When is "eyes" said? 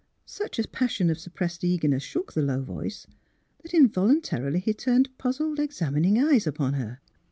6.17-6.47